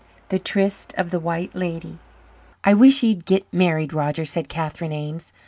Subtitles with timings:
[0.29, 1.99] The Tryst of the White Lady
[2.63, 5.31] "I wisht ye'd git married, Roger," said Catherine Ames.